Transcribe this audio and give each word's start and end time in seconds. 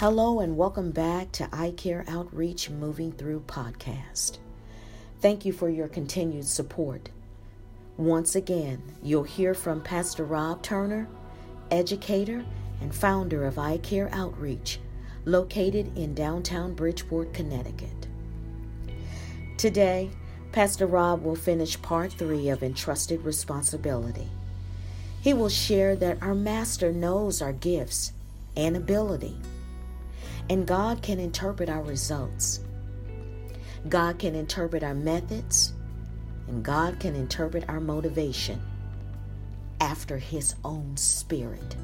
Hello, 0.00 0.38
and 0.38 0.56
welcome 0.56 0.92
back 0.92 1.32
to 1.32 1.48
I 1.52 1.72
Care 1.72 2.04
Outreach 2.06 2.70
Moving 2.70 3.10
Through 3.10 3.40
podcast. 3.48 4.38
Thank 5.20 5.44
you 5.44 5.52
for 5.52 5.68
your 5.68 5.88
continued 5.88 6.46
support. 6.46 7.08
Once 7.96 8.36
again, 8.36 8.80
you'll 9.02 9.24
hear 9.24 9.54
from 9.54 9.82
Pastor 9.82 10.22
Rob 10.22 10.62
Turner, 10.62 11.08
educator 11.72 12.44
and 12.80 12.94
founder 12.94 13.44
of 13.44 13.58
I 13.58 13.78
Care 13.78 14.08
Outreach, 14.12 14.78
located 15.24 15.98
in 15.98 16.14
downtown 16.14 16.74
Bridgeport, 16.74 17.34
Connecticut. 17.34 18.06
Today, 19.56 20.10
Pastor 20.52 20.86
Rob 20.86 21.24
will 21.24 21.34
finish 21.34 21.82
part 21.82 22.12
three 22.12 22.50
of 22.50 22.62
Entrusted 22.62 23.22
Responsibility. 23.22 24.28
He 25.20 25.34
will 25.34 25.48
share 25.48 25.96
that 25.96 26.22
our 26.22 26.36
Master 26.36 26.92
knows 26.92 27.42
our 27.42 27.52
gifts 27.52 28.12
and 28.56 28.76
ability, 28.76 29.36
and 30.50 30.66
God 30.66 31.02
can 31.02 31.20
interpret 31.20 31.68
our 31.68 31.82
results. 31.82 32.60
God 33.88 34.18
can 34.18 34.34
interpret 34.34 34.82
our 34.82 34.94
methods, 34.94 35.74
and 36.48 36.64
God 36.64 36.98
can 36.98 37.14
interpret 37.14 37.64
our 37.68 37.80
motivation 37.80 38.60
after 39.80 40.18
His 40.18 40.54
own 40.64 40.96
Spirit. 40.96 41.76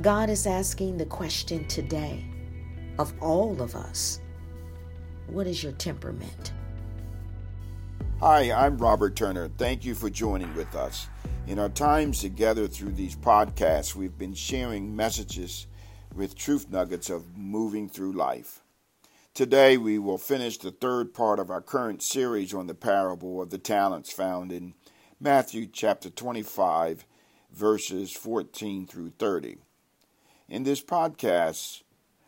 God 0.00 0.30
is 0.30 0.46
asking 0.46 0.96
the 0.96 1.06
question 1.06 1.66
today 1.66 2.24
of 2.98 3.12
all 3.20 3.60
of 3.60 3.74
us 3.74 4.20
What 5.26 5.46
is 5.46 5.62
your 5.62 5.72
temperament? 5.72 6.52
Hi, 8.20 8.50
I'm 8.50 8.78
Robert 8.78 9.14
Turner. 9.14 9.48
Thank 9.58 9.84
you 9.84 9.94
for 9.94 10.10
joining 10.10 10.52
with 10.56 10.74
us. 10.74 11.06
In 11.46 11.58
our 11.58 11.68
times 11.68 12.20
together 12.20 12.66
through 12.66 12.92
these 12.92 13.14
podcasts, 13.14 13.94
we've 13.94 14.18
been 14.18 14.34
sharing 14.34 14.94
messages 14.94 15.67
with 16.14 16.34
truth 16.34 16.70
nuggets 16.70 17.10
of 17.10 17.36
moving 17.36 17.88
through 17.88 18.12
life. 18.12 18.60
Today, 19.34 19.76
we 19.76 19.98
will 19.98 20.18
finish 20.18 20.58
the 20.58 20.70
third 20.70 21.14
part 21.14 21.38
of 21.38 21.50
our 21.50 21.60
current 21.60 22.02
series 22.02 22.52
on 22.52 22.66
the 22.66 22.74
parable 22.74 23.40
of 23.40 23.50
the 23.50 23.58
talents 23.58 24.10
found 24.10 24.50
in 24.50 24.74
Matthew 25.20 25.66
chapter 25.66 26.10
25, 26.10 27.04
verses 27.52 28.12
14 28.12 28.86
through 28.86 29.10
30. 29.18 29.58
In 30.48 30.64
this 30.64 30.82
podcast, 30.82 31.82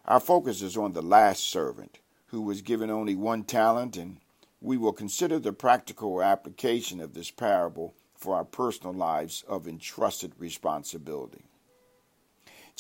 our 0.05 0.21
focus 0.21 0.63
is 0.63 0.77
on 0.77 0.93
the 0.93 1.03
last 1.03 1.49
servant 1.49 1.99
who 2.27 2.43
was 2.43 2.63
given 2.63 2.91
only 2.91 3.17
one 3.17 3.43
talent 3.43 3.97
and 3.97 4.19
we 4.61 4.77
will 4.77 4.93
consider 4.93 5.39
the 5.39 5.53
practical 5.53 6.23
application 6.23 7.01
of 7.01 7.15
this 7.15 7.31
parable 7.31 7.95
for 8.15 8.37
our 8.37 8.45
personal 8.45 8.93
lives 8.93 9.43
of 9.49 9.67
entrusted 9.67 10.33
responsibility. 10.39 11.45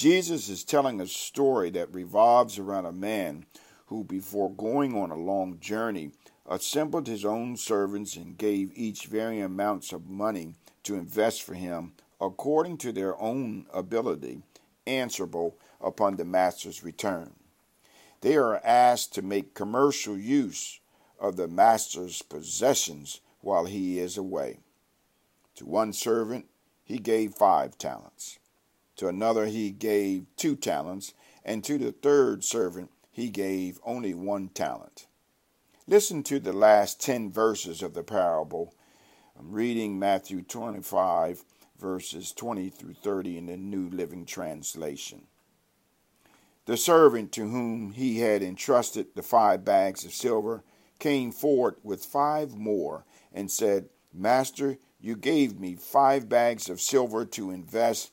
Jesus 0.01 0.48
is 0.48 0.65
telling 0.65 0.98
a 0.98 1.06
story 1.06 1.69
that 1.69 1.93
revolves 1.93 2.59
around 2.59 2.87
a 2.87 2.91
man 2.91 3.45
who, 3.89 4.03
before 4.03 4.51
going 4.51 4.97
on 4.97 5.11
a 5.11 5.15
long 5.15 5.59
journey, 5.61 6.12
assembled 6.48 7.06
his 7.06 7.23
own 7.23 7.55
servants 7.55 8.17
and 8.17 8.39
gave 8.39 8.73
each 8.75 9.09
varying 9.09 9.43
amounts 9.43 9.93
of 9.93 10.09
money 10.09 10.55
to 10.84 10.95
invest 10.95 11.43
for 11.43 11.53
him 11.53 11.93
according 12.19 12.78
to 12.78 12.93
their 12.93 13.21
own 13.21 13.67
ability, 13.75 14.41
answerable 14.87 15.59
upon 15.83 16.17
the 16.17 16.25
master's 16.25 16.83
return. 16.83 17.34
They 18.23 18.39
are 18.39 18.56
asked 18.65 19.12
to 19.17 19.21
make 19.21 19.53
commercial 19.53 20.17
use 20.17 20.81
of 21.19 21.37
the 21.37 21.47
master's 21.47 22.23
possessions 22.23 23.21
while 23.43 23.67
he 23.67 23.98
is 23.98 24.17
away. 24.17 24.61
To 25.56 25.67
one 25.67 25.93
servant 25.93 26.47
he 26.83 26.97
gave 26.97 27.34
five 27.34 27.77
talents, 27.77 28.39
to 29.01 29.09
another 29.09 29.47
he 29.47 29.70
gave 29.70 30.27
two 30.37 30.55
talents, 30.55 31.15
and 31.43 31.65
to 31.65 31.79
the 31.79 31.91
third 31.91 32.45
servant 32.45 32.91
he 33.11 33.31
gave 33.31 33.81
only 33.83 34.12
one 34.12 34.51
talent. 34.51 35.06
Listen 35.87 36.23
to 36.23 36.39
the 36.39 36.53
last 36.53 37.01
ten 37.01 37.33
verses 37.33 37.81
of 37.81 37.95
the 37.95 38.03
parable. 38.03 38.75
I'm 39.38 39.53
reading 39.53 39.99
Matthew 39.99 40.43
25, 40.43 41.43
verses 41.78 42.33
20 42.33 42.69
through 42.69 42.93
30 42.93 43.38
in 43.38 43.47
the 43.47 43.56
New 43.56 43.88
Living 43.88 44.27
Translation. 44.27 45.22
The 46.67 46.77
servant 46.77 47.32
to 47.32 47.49
whom 47.49 47.93
he 47.93 48.21
had 48.21 48.43
entrusted 48.43 49.06
the 49.15 49.22
five 49.22 49.65
bags 49.65 50.05
of 50.05 50.12
silver 50.12 50.62
came 50.99 51.32
forward 51.32 51.77
with 51.82 52.05
five 52.05 52.55
more 52.55 53.06
and 53.32 53.50
said, 53.50 53.88
Master, 54.12 54.77
you 55.00 55.17
gave 55.17 55.59
me 55.59 55.75
five 55.75 56.28
bags 56.28 56.69
of 56.69 56.82
silver 56.82 57.25
to 57.25 57.50
invest, 57.50 58.12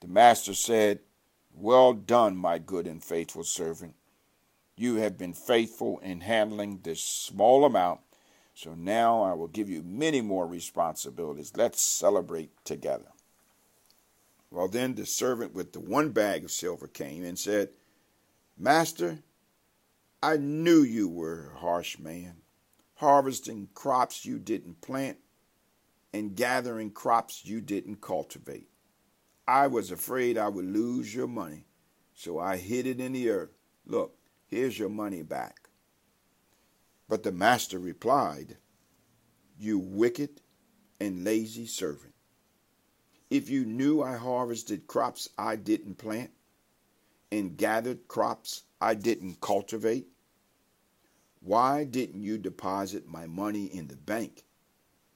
The 0.00 0.08
master 0.08 0.54
said, 0.54 1.00
Well 1.52 1.92
done, 1.92 2.36
my 2.36 2.58
good 2.58 2.86
and 2.86 3.02
faithful 3.02 3.44
servant. 3.44 3.94
You 4.76 4.96
have 4.96 5.18
been 5.18 5.34
faithful 5.34 5.98
in 5.98 6.22
handling 6.22 6.80
this 6.82 7.02
small 7.02 7.66
amount, 7.66 8.00
so 8.54 8.74
now 8.74 9.22
I 9.22 9.34
will 9.34 9.48
give 9.48 9.68
you 9.68 9.82
many 9.82 10.22
more 10.22 10.46
responsibilities. 10.46 11.52
Let's 11.54 11.82
celebrate 11.82 12.64
together. 12.64 13.12
Well, 14.50 14.68
then 14.68 14.94
the 14.94 15.04
servant 15.04 15.54
with 15.54 15.72
the 15.72 15.80
one 15.80 16.10
bag 16.10 16.44
of 16.44 16.50
silver 16.50 16.88
came 16.88 17.22
and 17.24 17.38
said, 17.38 17.68
Master, 18.58 19.18
I 20.22 20.38
knew 20.38 20.80
you 20.82 21.08
were 21.08 21.52
a 21.54 21.58
harsh 21.58 21.98
man, 21.98 22.36
harvesting 22.94 23.68
crops 23.74 24.24
you 24.24 24.38
didn't 24.38 24.80
plant 24.80 25.18
and 26.12 26.34
gathering 26.34 26.90
crops 26.90 27.44
you 27.44 27.60
didn't 27.60 28.00
cultivate. 28.00 28.69
I 29.46 29.66
was 29.66 29.90
afraid 29.90 30.38
I 30.38 30.48
would 30.48 30.64
lose 30.64 31.14
your 31.14 31.26
money, 31.26 31.64
so 32.14 32.38
I 32.38 32.56
hid 32.56 32.86
it 32.86 33.00
in 33.00 33.12
the 33.12 33.30
earth. 33.30 33.50
Look, 33.86 34.16
here's 34.46 34.78
your 34.78 34.88
money 34.88 35.22
back. 35.22 35.68
But 37.08 37.22
the 37.22 37.32
master 37.32 37.78
replied, 37.78 38.58
You 39.58 39.78
wicked 39.78 40.40
and 41.00 41.24
lazy 41.24 41.66
servant. 41.66 42.14
If 43.30 43.48
you 43.48 43.64
knew 43.64 44.02
I 44.02 44.16
harvested 44.16 44.86
crops 44.86 45.28
I 45.38 45.56
didn't 45.56 45.96
plant 45.96 46.30
and 47.32 47.56
gathered 47.56 48.08
crops 48.08 48.64
I 48.80 48.94
didn't 48.94 49.40
cultivate? 49.40 50.08
Why 51.40 51.84
didn't 51.84 52.22
you 52.22 52.38
deposit 52.38 53.06
my 53.06 53.26
money 53.26 53.66
in 53.66 53.88
the 53.88 53.96
bank? 53.96 54.44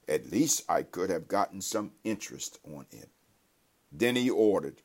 At 0.08 0.30
least 0.30 0.64
I 0.68 0.82
could 0.82 1.10
have 1.10 1.28
gotten 1.28 1.60
some 1.60 1.92
interest 2.02 2.58
on 2.64 2.86
it. 2.90 3.10
Then 3.96 4.16
he 4.16 4.28
ordered, 4.28 4.82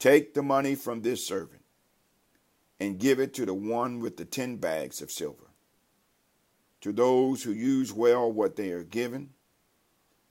Take 0.00 0.34
the 0.34 0.42
money 0.42 0.74
from 0.74 1.02
this 1.02 1.24
servant 1.24 1.62
and 2.80 2.98
give 2.98 3.20
it 3.20 3.32
to 3.34 3.46
the 3.46 3.54
one 3.54 4.00
with 4.00 4.16
the 4.16 4.24
ten 4.24 4.56
bags 4.56 5.00
of 5.00 5.10
silver. 5.10 5.50
To 6.80 6.92
those 6.92 7.44
who 7.44 7.52
use 7.52 7.92
well 7.92 8.32
what 8.32 8.56
they 8.56 8.72
are 8.72 8.82
given, 8.82 9.30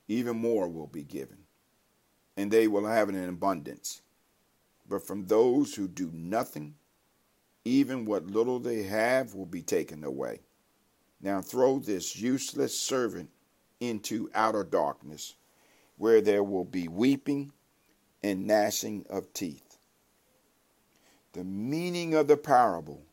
even 0.07 0.37
more 0.37 0.67
will 0.67 0.87
be 0.87 1.03
given, 1.03 1.37
and 2.35 2.51
they 2.51 2.67
will 2.67 2.87
have 2.87 3.07
it 3.07 3.15
in 3.15 3.29
abundance. 3.29 4.01
But 4.87 5.05
from 5.05 5.27
those 5.27 5.75
who 5.75 5.87
do 5.87 6.11
nothing, 6.11 6.75
even 7.63 8.03
what 8.03 8.25
little 8.25 8.59
they 8.59 8.83
have 8.83 9.35
will 9.35 9.45
be 9.45 9.61
taken 9.61 10.03
away. 10.03 10.41
Now 11.21 11.41
throw 11.41 11.79
this 11.79 12.17
useless 12.17 12.79
servant 12.79 13.29
into 13.79 14.29
outer 14.33 14.63
darkness, 14.63 15.35
where 15.99 16.21
there 16.21 16.43
will 16.43 16.63
be 16.63 16.87
weeping 16.87 17.51
and 18.23 18.47
gnashing 18.47 19.05
of 19.09 19.33
teeth. 19.33 19.77
The 21.33 21.43
meaning 21.43 22.15
of 22.15 22.27
the 22.27 22.37
parable 22.37 23.03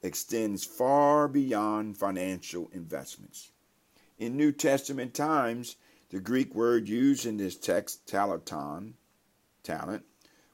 extends 0.00 0.64
far 0.64 1.26
beyond 1.26 1.98
financial 1.98 2.70
investments. 2.72 3.50
In 4.16 4.36
New 4.36 4.52
Testament 4.52 5.12
times, 5.12 5.74
the 6.10 6.20
Greek 6.20 6.54
word 6.54 6.88
used 6.88 7.26
in 7.26 7.36
this 7.36 7.56
text, 7.56 8.06
talanton, 8.06 8.94
talent, 9.64 10.04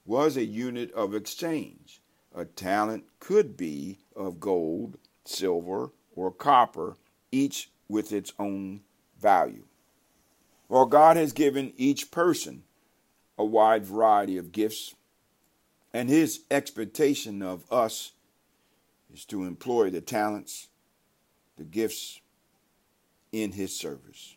was 0.06 0.38
a 0.38 0.44
unit 0.44 0.90
of 0.92 1.14
exchange. 1.14 2.00
A 2.34 2.46
talent 2.46 3.04
could 3.20 3.54
be 3.54 3.98
of 4.16 4.40
gold, 4.40 4.96
silver, 5.26 5.90
or 6.14 6.30
copper, 6.32 6.96
each 7.30 7.70
with 7.86 8.12
its 8.12 8.32
own 8.38 8.80
value. 9.20 9.65
Well, 10.68 10.86
God 10.86 11.16
has 11.16 11.32
given 11.32 11.72
each 11.76 12.10
person 12.10 12.64
a 13.38 13.44
wide 13.44 13.84
variety 13.84 14.36
of 14.36 14.52
gifts 14.52 14.94
And 15.96 16.10
his 16.10 16.42
expectation 16.50 17.40
of 17.40 17.64
us 17.72 18.12
is 19.14 19.24
to 19.24 19.44
employ 19.44 19.88
the 19.88 20.02
talents, 20.02 20.68
the 21.56 21.64
gifts 21.64 22.20
in 23.32 23.52
his 23.52 23.74
service. 23.74 24.36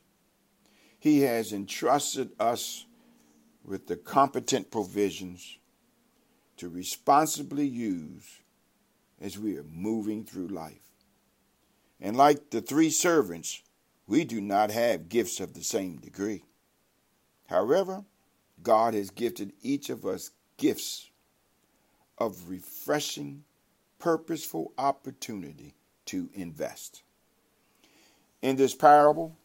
He 0.97 1.23
has 1.23 1.51
entrusted 1.51 2.31
us 2.39 2.85
with 3.65 3.87
the 3.87 3.97
competent 3.97 4.71
provisions 4.71 5.57
to 6.55 6.69
responsibly 6.69 7.67
use 7.67 8.39
as 9.19 9.37
we 9.37 9.57
are 9.57 9.65
moving 9.69 10.23
through 10.23 10.47
life. 10.47 10.93
And 11.99 12.15
like 12.15 12.51
the 12.51 12.61
three 12.61 12.89
servants, 12.89 13.61
we 14.09 14.25
do 14.25 14.41
not 14.41 14.71
have 14.71 15.07
gifts 15.07 15.39
of 15.39 15.53
the 15.53 15.63
same 15.63 15.97
degree. 15.97 16.43
However, 17.45 18.03
God 18.63 18.95
has 18.95 19.11
gifted 19.11 19.53
each 19.61 19.91
of 19.91 20.03
us 20.03 20.31
gifts 20.57 21.11
of 22.17 22.49
refreshing, 22.49 23.43
purposeful 23.99 24.73
opportunity 24.79 25.75
to 26.05 26.27
invest. 26.33 27.03
In 28.41 28.55
this 28.55 28.73
parable, 28.73 29.37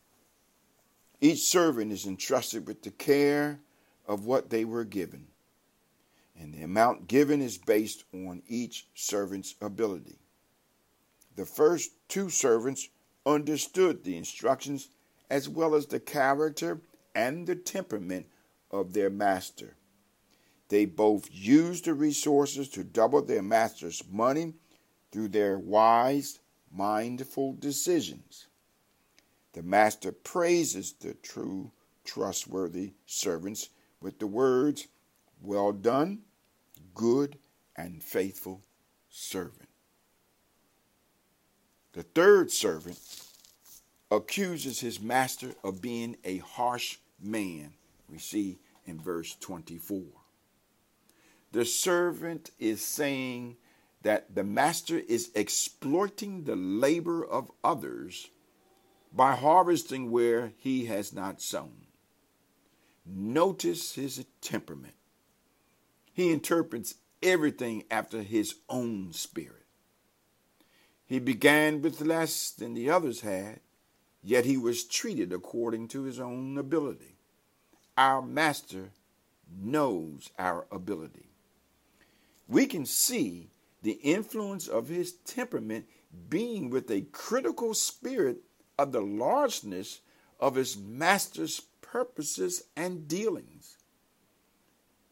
each 1.20 1.42
servant 1.42 1.92
is 1.92 2.06
entrusted 2.06 2.66
with 2.66 2.82
the 2.82 2.90
care 2.90 3.60
of 4.08 4.24
what 4.24 4.48
they 4.48 4.64
were 4.64 4.84
given, 4.84 5.26
and 6.40 6.54
the 6.54 6.62
amount 6.62 7.06
given 7.06 7.42
is 7.42 7.58
based 7.58 8.04
on 8.14 8.42
each 8.48 8.86
servant's 8.94 9.56
ability. 9.60 10.18
The 11.36 11.44
first 11.44 11.90
two 12.08 12.30
servants 12.30 12.88
understood 13.26 14.04
the 14.04 14.16
instructions 14.16 14.88
as 15.30 15.48
well 15.48 15.74
as 15.74 15.86
the 15.86 16.00
character 16.00 16.80
and 17.14 17.46
the 17.46 17.56
temperament 17.56 18.26
of 18.70 18.92
their 18.92 19.10
master. 19.10 19.74
They 20.68 20.84
both 20.84 21.28
used 21.30 21.84
the 21.84 21.94
resources 21.94 22.68
to 22.70 22.84
double 22.84 23.22
their 23.22 23.42
master's 23.42 24.02
money 24.10 24.54
through 25.12 25.28
their 25.28 25.58
wise, 25.58 26.40
mindful 26.72 27.54
decisions. 27.54 28.46
The 29.52 29.62
master 29.62 30.10
praises 30.10 30.92
the 30.92 31.14
true, 31.14 31.70
trustworthy 32.04 32.94
servants 33.06 33.70
with 34.00 34.18
the 34.18 34.26
words, 34.26 34.88
Well 35.40 35.72
done, 35.72 36.22
good 36.94 37.38
and 37.76 38.02
faithful 38.02 38.62
servant. 39.08 39.68
The 41.94 42.02
third 42.02 42.50
servant 42.50 42.98
accuses 44.10 44.80
his 44.80 45.00
master 45.00 45.54
of 45.62 45.80
being 45.80 46.16
a 46.24 46.38
harsh 46.38 46.98
man, 47.20 47.72
we 48.10 48.18
see 48.18 48.58
in 48.84 49.00
verse 49.00 49.36
24. 49.40 50.02
The 51.52 51.64
servant 51.64 52.50
is 52.58 52.84
saying 52.84 53.56
that 54.02 54.34
the 54.34 54.42
master 54.42 54.98
is 54.98 55.30
exploiting 55.36 56.44
the 56.44 56.56
labor 56.56 57.24
of 57.24 57.52
others 57.62 58.28
by 59.12 59.36
harvesting 59.36 60.10
where 60.10 60.52
he 60.58 60.86
has 60.86 61.12
not 61.12 61.40
sown. 61.40 61.86
Notice 63.06 63.94
his 63.94 64.24
temperament. 64.40 64.94
He 66.12 66.32
interprets 66.32 66.96
everything 67.22 67.84
after 67.88 68.22
his 68.22 68.56
own 68.68 69.12
spirit. 69.12 69.63
He 71.14 71.20
began 71.20 71.80
with 71.80 72.00
less 72.00 72.50
than 72.50 72.74
the 72.74 72.90
others 72.90 73.20
had, 73.20 73.60
yet 74.20 74.46
he 74.46 74.56
was 74.56 74.82
treated 74.82 75.32
according 75.32 75.86
to 75.88 76.02
his 76.02 76.18
own 76.18 76.58
ability. 76.58 77.14
Our 77.96 78.20
master 78.20 78.90
knows 79.48 80.32
our 80.40 80.66
ability. 80.72 81.28
We 82.48 82.66
can 82.66 82.84
see 82.84 83.50
the 83.80 83.92
influence 84.02 84.66
of 84.66 84.88
his 84.88 85.12
temperament 85.12 85.86
being 86.28 86.68
with 86.68 86.90
a 86.90 87.02
critical 87.12 87.74
spirit 87.74 88.38
of 88.76 88.90
the 88.90 89.00
largeness 89.00 90.00
of 90.40 90.56
his 90.56 90.76
master's 90.76 91.60
purposes 91.80 92.64
and 92.74 93.06
dealings. 93.06 93.76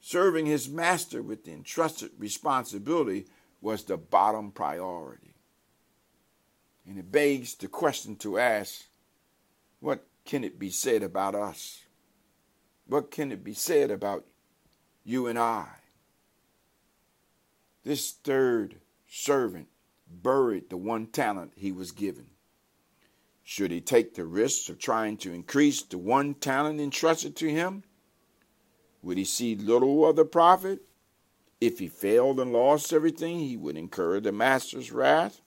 Serving 0.00 0.46
his 0.46 0.68
master 0.68 1.22
with 1.22 1.44
the 1.44 1.52
entrusted 1.52 2.10
responsibility 2.18 3.26
was 3.60 3.84
the 3.84 3.96
bottom 3.96 4.50
priority. 4.50 5.31
And 6.86 6.98
it 6.98 7.12
begs 7.12 7.54
the 7.54 7.68
question 7.68 8.16
to 8.16 8.38
ask 8.38 8.84
what 9.80 10.04
can 10.24 10.44
it 10.44 10.58
be 10.58 10.70
said 10.70 11.02
about 11.02 11.34
us? 11.34 11.82
What 12.86 13.10
can 13.10 13.32
it 13.32 13.42
be 13.42 13.54
said 13.54 13.90
about 13.90 14.24
you 15.04 15.26
and 15.26 15.38
I? 15.38 15.66
This 17.84 18.12
third 18.12 18.76
servant 19.08 19.68
buried 20.08 20.70
the 20.70 20.76
one 20.76 21.06
talent 21.06 21.52
he 21.56 21.72
was 21.72 21.90
given. 21.90 22.26
Should 23.42 23.70
he 23.70 23.80
take 23.80 24.14
the 24.14 24.24
risk 24.24 24.68
of 24.68 24.78
trying 24.78 25.16
to 25.18 25.32
increase 25.32 25.82
the 25.82 25.98
one 25.98 26.34
talent 26.34 26.80
entrusted 26.80 27.34
to 27.36 27.50
him? 27.50 27.82
Would 29.02 29.18
he 29.18 29.24
see 29.24 29.56
little 29.56 30.08
of 30.08 30.16
the 30.16 30.24
profit? 30.24 30.82
If 31.60 31.80
he 31.80 31.88
failed 31.88 32.38
and 32.40 32.52
lost 32.52 32.92
everything, 32.92 33.40
he 33.40 33.56
would 33.56 33.76
incur 33.76 34.20
the 34.20 34.32
master's 34.32 34.92
wrath. 34.92 35.40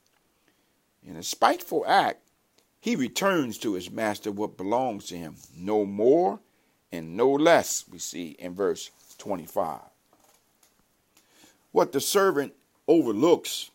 In 1.06 1.16
a 1.16 1.24
spiteful 1.24 1.86
act, 1.88 2.22
he 2.80 2.96
returns 2.96 3.58
to 3.60 3.74
his 3.74 3.92
master 3.92 4.32
what 4.32 4.58
belongs 4.58 5.06
to 5.08 5.18
him, 5.18 5.36
no 5.56 5.86
more 5.86 6.40
and 6.92 7.16
no 7.16 7.32
less, 7.32 7.86
we 7.90 8.00
see 8.00 8.36
in 8.40 8.56
verse 8.56 8.90
25. 9.20 9.82
What 11.72 11.92
the 11.92 12.02
servant 12.02 12.54
overlooks 12.88 13.70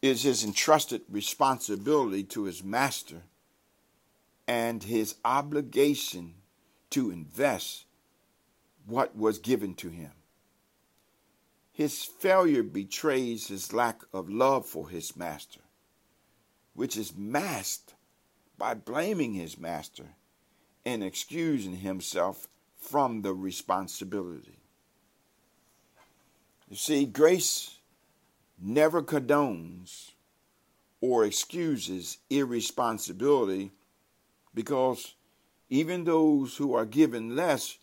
is 0.00 0.22
his 0.22 0.42
entrusted 0.42 1.02
responsibility 1.10 2.22
to 2.24 2.44
his 2.44 2.64
master 2.64 3.22
and 4.48 4.82
his 4.82 5.16
obligation 5.24 6.34
to 6.90 7.10
invest 7.10 7.84
what 8.86 9.14
was 9.14 9.38
given 9.38 9.74
to 9.74 9.90
him. 9.90 10.12
His 11.72 12.02
failure 12.04 12.62
betrays 12.62 13.48
his 13.48 13.72
lack 13.72 14.00
of 14.12 14.30
love 14.30 14.66
for 14.66 14.88
his 14.88 15.16
master 15.16 15.60
which 16.74 16.96
is 16.96 17.16
masked 17.16 17.94
by 18.56 18.74
blaming 18.74 19.34
his 19.34 19.58
master 19.58 20.14
and 20.84 21.02
excusing 21.02 21.76
himself 21.76 22.48
from 22.76 23.22
the 23.22 23.34
responsibility. 23.34 24.58
You 26.68 26.76
see, 26.76 27.04
grace 27.04 27.78
never 28.58 29.02
condones 29.02 30.12
or 31.00 31.24
excuses 31.24 32.18
irresponsibility 32.28 33.72
because 34.54 35.14
even 35.68 36.04
those 36.04 36.56
who 36.56 36.74
are 36.74 36.84
given 36.84 37.36
less 37.36 37.78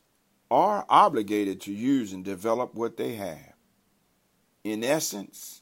are 0.49 0.85
obligated 0.89 1.61
to 1.61 1.73
use 1.73 2.13
and 2.13 2.23
develop 2.23 2.75
what 2.75 2.97
they 2.97 3.15
have. 3.15 3.53
In 4.63 4.83
essence, 4.83 5.61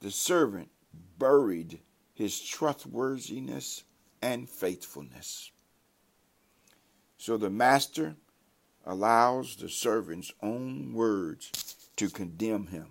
the 0.00 0.10
servant 0.10 0.70
buried 1.18 1.80
his 2.16 2.40
trustworthiness 2.40 3.84
and 4.22 4.48
faithfulness. 4.48 5.50
So 7.18 7.36
the 7.36 7.50
master 7.50 8.16
allows 8.86 9.56
the 9.56 9.68
servant's 9.68 10.32
own 10.42 10.94
words 10.94 11.76
to 11.96 12.08
condemn 12.08 12.68
him, 12.68 12.86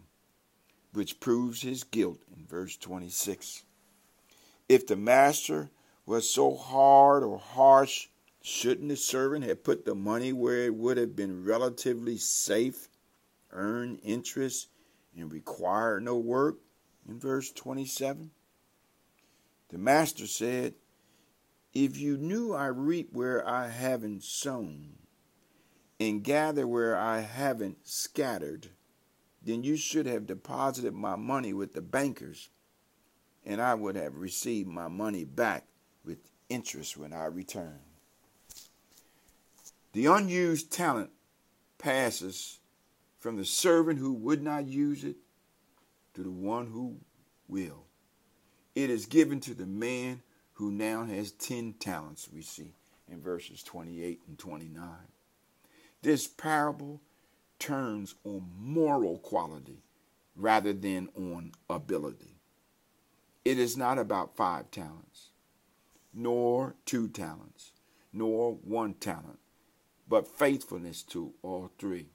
which 0.94 1.20
proves 1.20 1.64
his 1.64 1.84
guilt 1.84 2.20
in 2.38 2.46
verse 2.46 2.78
26. 2.78 3.64
If 4.70 4.86
the 4.86 4.96
master 4.96 5.72
was 6.06 6.30
so 6.30 6.56
hard 6.56 7.24
or 7.24 7.40
harsh, 7.40 8.08
shouldn't 8.44 8.90
the 8.90 8.96
servant 8.96 9.44
have 9.46 9.64
put 9.64 9.86
the 9.86 9.96
money 9.96 10.34
where 10.34 10.66
it 10.66 10.76
would 10.76 10.98
have 10.98 11.16
been 11.16 11.44
relatively 11.44 12.18
safe, 12.18 12.90
earn 13.52 13.98
interest, 14.04 14.68
and 15.18 15.32
require 15.32 16.00
no 16.00 16.16
work? 16.16 16.58
In 17.10 17.20
verse 17.20 17.52
27. 17.52 18.30
The 19.70 19.78
master 19.78 20.28
said, 20.28 20.76
If 21.74 21.98
you 21.98 22.18
knew 22.18 22.54
I 22.54 22.68
reap 22.68 23.14
where 23.14 23.48
I 23.48 23.68
haven't 23.70 24.24
sown, 24.24 24.98
and 26.00 26.24
gather 26.24 26.68
where 26.68 26.98
I 26.98 27.22
haven't 27.22 27.88
scattered, 27.88 28.70
then 29.42 29.64
you 29.64 29.78
should 29.78 30.06
have 30.06 30.26
deposited 30.26 30.94
my 30.94 31.16
money 31.16 31.54
with 31.54 31.74
the 31.74 31.82
bankers, 31.82 32.50
and 33.46 33.62
I 33.62 33.76
would 33.76 33.96
have 33.96 34.18
received 34.18 34.68
my 34.68 34.88
money 34.88 35.24
back 35.24 35.66
with 36.04 36.18
interest 36.50 36.98
when 36.98 37.14
I 37.14 37.26
return. 37.26 37.80
The 39.94 40.08
unused 40.08 40.72
talent 40.72 41.12
passes 41.78 42.60
from 43.18 43.38
the 43.38 43.46
servant 43.46 44.00
who 44.00 44.14
would 44.14 44.42
not 44.42 44.68
use 44.68 45.04
it 45.04 45.16
to 46.16 46.24
the 46.24 46.32
one 46.32 46.68
who 46.68 46.98
will. 47.48 47.85
It 48.76 48.90
is 48.90 49.06
given 49.06 49.40
to 49.42 49.54
the 49.54 49.66
man 49.66 50.22
who 50.54 50.72
now 50.72 51.06
has 51.06 51.32
10 51.32 51.76
talents, 51.80 52.30
we 52.32 52.42
see 52.42 52.74
in 53.10 53.22
verses 53.22 53.64
28 53.64 54.22
and 54.28 54.38
29. 54.38 54.84
This 56.02 56.28
parable 56.28 57.02
turns 57.58 58.16
on 58.26 58.50
moral 58.60 59.18
quality 59.20 59.82
rather 60.36 60.74
than 60.74 61.10
on 61.16 61.54
ability. 61.70 62.36
It 63.46 63.60
is 63.60 63.78
not 63.78 63.98
about 63.98 64.36
five 64.36 64.72
talents, 64.72 65.30
nor 66.14 66.76
two 66.86 67.08
talents, 67.08 67.72
nor 68.12 68.56
one 68.56 68.96
talent, 68.96 69.40
but 70.08 70.28
faithfulness 70.28 71.04
to 71.04 71.34
all 71.44 71.72
three. 71.78 72.08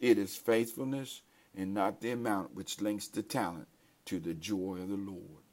It 0.00 0.18
is 0.18 0.36
faithfulness 0.36 1.22
and 1.56 1.72
not 1.72 2.00
the 2.00 2.10
amount 2.10 2.54
which 2.54 2.80
links 2.80 3.06
the 3.06 3.22
talent 3.22 3.68
to 4.06 4.18
the 4.18 4.34
joy 4.34 4.78
of 4.82 4.88
the 4.88 4.96
Lord, 4.96 5.43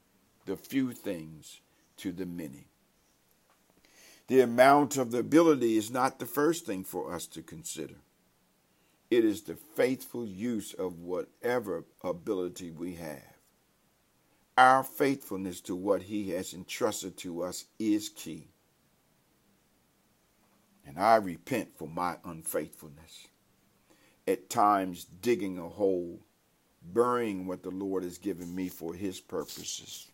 the 0.52 0.58
few 0.58 0.92
things 0.92 1.62
to 1.96 2.12
the 2.12 2.26
many. 2.26 2.66
The 4.26 4.42
amount 4.42 4.98
of 4.98 5.10
the 5.10 5.20
ability 5.20 5.78
is 5.78 5.90
not 5.90 6.18
the 6.18 6.26
first 6.26 6.66
thing 6.66 6.84
for 6.84 7.14
us 7.14 7.26
to 7.28 7.40
consider. 7.40 7.94
It 9.10 9.24
is 9.24 9.40
the 9.40 9.54
faithful 9.54 10.26
use 10.26 10.74
of 10.74 10.98
whatever 10.98 11.84
ability 12.04 12.70
we 12.70 12.96
have. 12.96 13.38
Our 14.58 14.84
faithfulness 14.84 15.62
to 15.62 15.74
what 15.74 16.02
He 16.02 16.32
has 16.32 16.52
entrusted 16.52 17.16
to 17.18 17.44
us 17.44 17.64
is 17.78 18.10
key. 18.10 18.48
And 20.86 20.98
I 20.98 21.16
repent 21.16 21.78
for 21.78 21.88
my 21.88 22.16
unfaithfulness. 22.26 23.28
At 24.28 24.50
times, 24.50 25.06
digging 25.22 25.56
a 25.58 25.70
hole, 25.70 26.20
burying 26.82 27.46
what 27.46 27.62
the 27.62 27.70
Lord 27.70 28.02
has 28.02 28.18
given 28.18 28.54
me 28.54 28.68
for 28.68 28.92
His 28.92 29.18
purposes. 29.18 30.08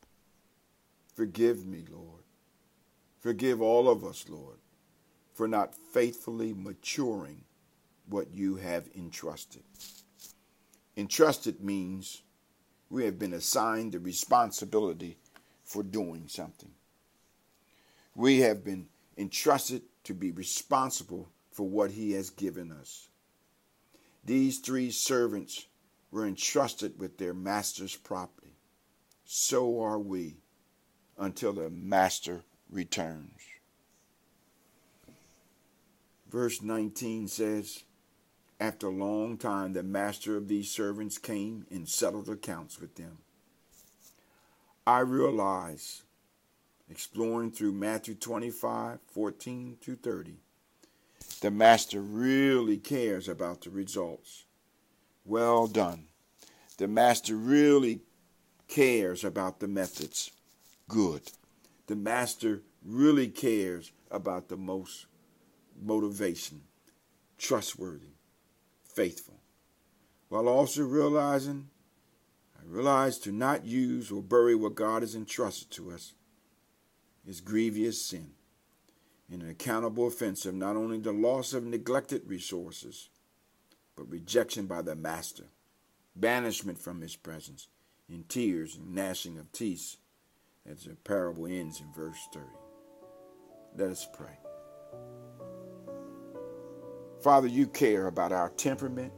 Forgive 1.19 1.67
me, 1.67 1.85
Lord. 1.91 2.23
Forgive 3.19 3.61
all 3.61 3.89
of 3.89 4.05
us, 4.05 4.27
Lord, 4.29 4.59
for 5.35 5.49
not 5.49 5.75
faithfully 5.75 6.55
maturing 6.55 7.43
what 8.09 8.33
you 8.33 8.55
have 8.55 8.89
entrusted. 8.97 9.65
Entrusted 10.97 11.61
means 11.61 12.23
we 12.89 13.05
have 13.05 13.19
been 13.19 13.33
assigned 13.33 13.91
the 13.91 13.99
responsibility 13.99 15.19
for 15.65 15.83
doing 15.83 16.29
something. 16.29 16.71
We 18.15 18.39
have 18.43 18.63
been 18.63 18.87
entrusted 19.17 19.83
to 20.05 20.15
be 20.15 20.31
responsible 20.31 21.31
for 21.51 21.69
what 21.69 21.91
he 21.91 22.13
has 22.13 22.31
given 22.31 22.71
us. 22.71 23.09
These 24.25 24.61
three 24.61 24.93
servants 24.93 25.67
were 26.13 26.29
entrusted 26.29 26.97
with 26.97 27.19
their 27.19 27.35
master's 27.35 27.97
property. 27.97 28.55
So 29.25 29.83
are 29.83 29.99
we 29.99 30.37
until 31.19 31.53
the 31.53 31.71
master 31.71 32.43
returns. 32.71 33.41
Verse 36.31 36.63
19 36.63 37.29
says, 37.29 37.85
after 38.61 38.89
a 38.89 38.91
long 38.91 39.37
time, 39.37 39.73
the 39.73 39.83
master 39.83 40.37
of 40.37 40.49
these 40.49 40.71
servants 40.71 41.17
came 41.17 41.67
and 41.71 41.89
settled 41.89 42.29
accounts 42.29 42.81
with 42.81 42.97
them. 42.97 43.19
I 44.87 45.01
realize, 45.01 46.03
exploring 46.91 47.53
through 47.53 47.73
Matthew 47.73 48.15
25 48.15 48.99
14 49.07 49.77
to 49.81 49.95
30, 49.95 50.37
the 51.41 51.51
master 51.51 52.01
really 52.01 52.79
cares 52.79 53.29
about 53.29 53.61
the 53.61 53.71
results. 53.71 54.45
Well 55.25 55.67
done. 55.67 56.07
The 56.79 56.89
master 56.89 57.37
really 57.37 58.01
cares 58.67 59.25
about 59.25 59.61
the 59.61 59.69
methods. 59.69 60.33
Good. 60.89 61.31
The 61.87 61.97
master 61.97 62.63
really 62.85 63.29
cares 63.29 63.93
about 64.11 64.49
the 64.49 64.57
most 64.57 65.07
motivation. 65.81 66.63
Trustworthy 67.37 68.19
faithful, 68.99 69.39
while 70.29 70.49
also 70.49 70.83
realizing, 70.83 71.69
I 72.59 72.63
realize 72.67 73.17
to 73.21 73.31
not 73.31 73.65
use 73.65 74.11
or 74.11 74.21
bury 74.21 74.57
what 74.57 74.75
God 74.75 75.03
has 75.03 75.15
entrusted 75.15 75.71
to 75.71 75.93
us 75.93 76.15
is 77.25 77.41
grievous 77.41 78.03
sin 78.03 78.33
and 79.31 79.41
an 79.41 79.51
accountable 79.51 80.09
offense 80.09 80.45
of 80.47 80.57
not 80.57 80.75
only 80.75 80.99
the 80.99 81.13
loss 81.13 81.53
of 81.53 81.65
neglected 81.65 82.23
resources, 82.27 83.09
but 83.95 84.11
rejection 84.11 84.67
by 84.67 84.83
the 84.83 84.97
Master, 84.97 85.45
banishment 86.17 86.81
from 86.81 87.01
his 87.01 87.15
presence, 87.15 87.69
and 88.09 88.29
tears 88.29 88.75
and 88.75 88.97
gnashing 88.97 89.39
of 89.39 89.53
teeth, 89.53 89.97
as 90.71 90.85
the 90.85 90.95
parable 91.05 91.47
ends 91.47 91.81
in 91.81 91.93
verse 91.93 92.29
30. 92.33 92.47
Let 93.77 93.91
us 93.91 94.07
pray. 94.13 94.39
Father, 97.23 97.49
you 97.49 97.67
care 97.67 98.07
about 98.07 98.33
our 98.33 98.51
temperament 98.51 99.13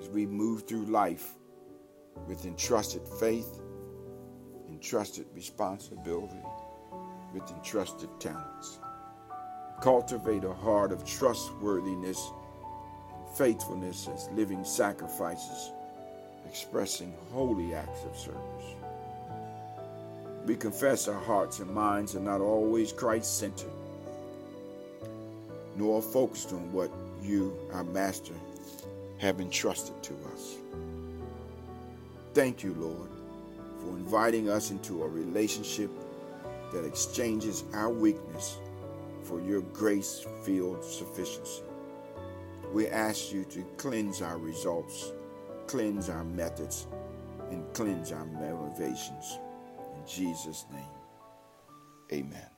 as 0.00 0.08
we 0.08 0.26
move 0.26 0.66
through 0.66 0.86
life 0.86 1.34
with 2.26 2.46
entrusted 2.46 3.02
faith, 3.18 3.60
entrusted 4.70 5.26
responsibility, 5.34 6.42
with 7.34 7.50
entrusted 7.50 8.08
talents. 8.18 8.78
Cultivate 9.82 10.44
a 10.44 10.52
heart 10.52 10.92
of 10.92 11.04
trustworthiness 11.04 12.30
and 13.14 13.36
faithfulness 13.36 14.08
as 14.12 14.28
living 14.32 14.64
sacrifices, 14.64 15.72
expressing 16.46 17.14
holy 17.30 17.74
acts 17.74 18.04
of 18.04 18.16
service. 18.16 18.79
We 20.46 20.56
confess 20.56 21.08
our 21.08 21.20
hearts 21.20 21.60
and 21.60 21.70
minds 21.72 22.16
are 22.16 22.20
not 22.20 22.40
always 22.40 22.92
Christ 22.92 23.38
centered 23.38 23.70
nor 25.80 26.02
focused 26.02 26.52
on 26.52 26.70
what 26.72 26.90
you, 27.22 27.56
our 27.72 27.84
Master, 27.84 28.34
have 29.18 29.40
entrusted 29.40 30.00
to 30.02 30.14
us. 30.34 30.56
Thank 32.34 32.62
you, 32.62 32.74
Lord, 32.74 33.08
for 33.80 33.96
inviting 33.96 34.50
us 34.50 34.70
into 34.70 35.02
a 35.02 35.08
relationship 35.08 35.90
that 36.72 36.84
exchanges 36.84 37.64
our 37.72 37.90
weakness 37.90 38.58
for 39.22 39.40
your 39.40 39.62
grace 39.62 40.26
filled 40.42 40.84
sufficiency. 40.84 41.62
We 42.72 42.88
ask 42.88 43.32
you 43.32 43.44
to 43.44 43.62
cleanse 43.78 44.22
our 44.22 44.38
results, 44.38 45.12
cleanse 45.66 46.08
our 46.08 46.24
methods, 46.24 46.86
and 47.50 47.64
cleanse 47.72 48.12
our 48.12 48.26
motivations. 48.26 49.38
Jesus' 50.06 50.66
name, 50.72 50.84
amen. 52.12 52.49